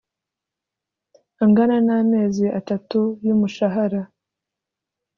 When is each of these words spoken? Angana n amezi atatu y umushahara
Angana 1.43 1.77
n 1.87 1.89
amezi 1.99 2.45
atatu 2.59 2.99
y 3.25 3.29
umushahara 3.35 4.01